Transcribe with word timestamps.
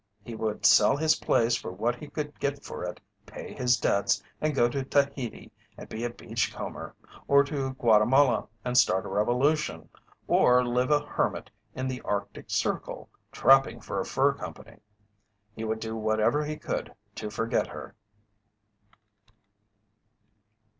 He 0.23 0.33
would 0.33 0.65
sell 0.65 0.97
his 0.97 1.17
place 1.17 1.55
for 1.55 1.71
what 1.71 1.93
he 1.97 2.07
could 2.07 2.39
get 2.39 2.63
for 2.63 2.83
it, 2.83 2.99
pay 3.27 3.53
his 3.53 3.77
debts, 3.77 4.23
and 4.41 4.55
go 4.55 4.67
to 4.67 4.83
Tahiti 4.83 5.51
and 5.77 5.87
be 5.89 6.03
a 6.03 6.09
beach 6.09 6.51
comber, 6.51 6.95
or 7.27 7.43
to 7.43 7.73
Guatemala 7.75 8.47
and 8.65 8.75
start 8.75 9.05
a 9.05 9.09
revolution, 9.09 9.89
or 10.27 10.65
live 10.65 10.89
a 10.89 11.05
hermit 11.05 11.51
in 11.75 11.87
the 11.87 12.01
Arctic 12.01 12.49
Circle, 12.49 13.09
trapping 13.31 13.79
for 13.79 13.99
a 13.99 14.05
fur 14.07 14.33
company! 14.33 14.79
He 15.55 15.63
would 15.63 15.79
do 15.79 15.95
whatever 15.95 16.45
he 16.45 16.57
could 16.57 16.95
to 17.13 17.29
forget 17.29 17.67
her. 17.67 17.93